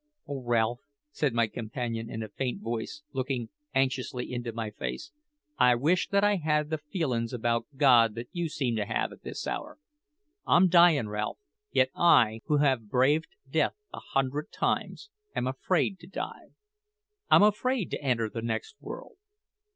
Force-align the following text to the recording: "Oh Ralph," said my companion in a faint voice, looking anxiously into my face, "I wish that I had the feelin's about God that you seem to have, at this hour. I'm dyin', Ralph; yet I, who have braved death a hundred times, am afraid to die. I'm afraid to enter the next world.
"Oh 0.27 0.41
Ralph," 0.43 0.79
said 1.11 1.31
my 1.35 1.45
companion 1.45 2.09
in 2.09 2.23
a 2.23 2.27
faint 2.29 2.63
voice, 2.63 3.03
looking 3.13 3.49
anxiously 3.75 4.33
into 4.33 4.51
my 4.51 4.71
face, 4.71 5.11
"I 5.59 5.75
wish 5.75 6.07
that 6.09 6.23
I 6.23 6.37
had 6.37 6.71
the 6.71 6.79
feelin's 6.79 7.33
about 7.33 7.67
God 7.77 8.15
that 8.15 8.27
you 8.31 8.49
seem 8.49 8.75
to 8.77 8.85
have, 8.87 9.11
at 9.11 9.21
this 9.21 9.45
hour. 9.45 9.77
I'm 10.47 10.69
dyin', 10.69 11.07
Ralph; 11.09 11.37
yet 11.71 11.91
I, 11.95 12.41
who 12.45 12.57
have 12.57 12.89
braved 12.89 13.27
death 13.47 13.75
a 13.93 13.99
hundred 13.99 14.51
times, 14.51 15.11
am 15.35 15.45
afraid 15.45 15.99
to 15.99 16.07
die. 16.07 16.49
I'm 17.29 17.43
afraid 17.43 17.91
to 17.91 18.01
enter 18.03 18.27
the 18.27 18.41
next 18.41 18.77
world. 18.81 19.17